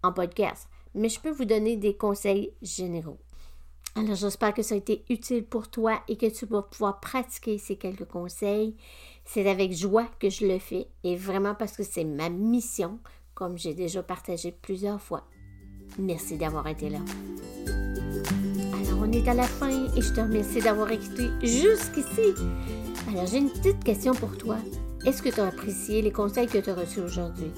en 0.03 0.11
podcast, 0.11 0.67
mais 0.95 1.09
je 1.09 1.19
peux 1.19 1.31
vous 1.31 1.45
donner 1.45 1.77
des 1.77 1.95
conseils 1.95 2.53
généraux. 2.61 3.19
Alors 3.95 4.15
j'espère 4.15 4.53
que 4.53 4.61
ça 4.61 4.75
a 4.75 4.77
été 4.77 5.03
utile 5.09 5.43
pour 5.43 5.69
toi 5.69 6.01
et 6.07 6.15
que 6.15 6.27
tu 6.27 6.45
vas 6.45 6.61
pouvoir 6.61 6.99
pratiquer 6.99 7.57
ces 7.57 7.75
quelques 7.75 8.05
conseils. 8.05 8.75
C'est 9.25 9.49
avec 9.49 9.73
joie 9.73 10.07
que 10.19 10.29
je 10.29 10.45
le 10.45 10.59
fais 10.59 10.87
et 11.03 11.15
vraiment 11.15 11.55
parce 11.55 11.75
que 11.75 11.83
c'est 11.83 12.05
ma 12.05 12.29
mission, 12.29 12.99
comme 13.33 13.57
j'ai 13.57 13.73
déjà 13.73 14.03
partagé 14.03 14.51
plusieurs 14.51 15.01
fois. 15.01 15.27
Merci 15.97 16.37
d'avoir 16.37 16.67
été 16.67 16.89
là. 16.89 16.99
Alors 17.67 19.01
on 19.01 19.11
est 19.11 19.27
à 19.27 19.33
la 19.33 19.43
fin 19.43 19.69
et 19.95 20.01
je 20.01 20.13
te 20.13 20.21
remercie 20.21 20.61
d'avoir 20.61 20.91
écouté 20.91 21.29
jusqu'ici. 21.41 22.33
Alors 23.09 23.25
j'ai 23.25 23.39
une 23.39 23.49
petite 23.49 23.83
question 23.83 24.13
pour 24.13 24.37
toi. 24.37 24.57
Est-ce 25.05 25.21
que 25.21 25.29
tu 25.29 25.39
as 25.39 25.47
apprécié 25.47 26.01
les 26.01 26.11
conseils 26.11 26.47
que 26.47 26.59
tu 26.59 26.69
as 26.69 26.75
reçus 26.75 27.01
aujourd'hui? 27.01 27.51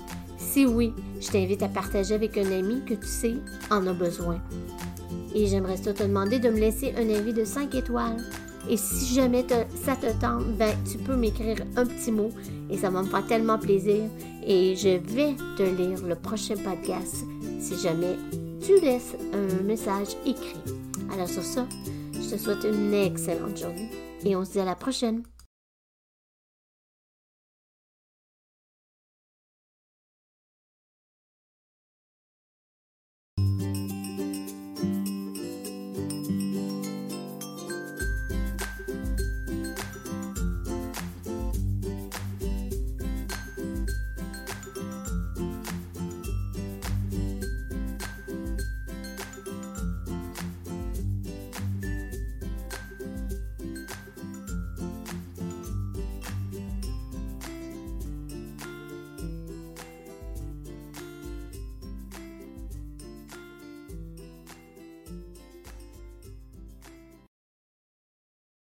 Si 0.51 0.65
oui, 0.65 0.93
je 1.21 1.29
t'invite 1.29 1.63
à 1.63 1.69
partager 1.69 2.13
avec 2.13 2.37
un 2.37 2.51
ami 2.51 2.83
que 2.83 2.93
tu 2.95 3.07
sais 3.07 3.35
en 3.69 3.87
a 3.87 3.93
besoin. 3.93 4.41
Et 5.33 5.47
j'aimerais 5.47 5.77
te 5.77 6.03
demander 6.03 6.39
de 6.39 6.49
me 6.49 6.59
laisser 6.59 6.93
un 6.97 7.09
avis 7.09 7.31
de 7.31 7.45
5 7.45 7.73
étoiles. 7.73 8.17
Et 8.69 8.75
si 8.75 9.15
jamais 9.15 9.45
ça 9.81 9.95
te 9.95 10.11
tente, 10.19 10.45
ben, 10.57 10.75
tu 10.83 10.97
peux 10.97 11.15
m'écrire 11.15 11.55
un 11.77 11.85
petit 11.85 12.11
mot 12.11 12.31
et 12.69 12.77
ça 12.77 12.89
va 12.89 13.01
me 13.01 13.07
faire 13.07 13.25
tellement 13.27 13.57
plaisir. 13.57 14.01
Et 14.45 14.75
je 14.75 14.97
vais 14.97 15.35
te 15.55 15.63
lire 15.63 16.05
le 16.05 16.15
prochain 16.15 16.55
podcast 16.57 17.23
si 17.61 17.77
jamais 17.79 18.17
tu 18.59 18.77
laisses 18.81 19.15
un 19.31 19.63
message 19.63 20.17
écrit. 20.25 20.59
Alors 21.13 21.29
sur 21.29 21.43
ça, 21.43 21.65
je 22.11 22.29
te 22.29 22.37
souhaite 22.37 22.65
une 22.65 22.93
excellente 22.93 23.57
journée 23.57 23.89
et 24.25 24.35
on 24.35 24.43
se 24.43 24.51
dit 24.51 24.59
à 24.59 24.65
la 24.65 24.75
prochaine. 24.75 25.23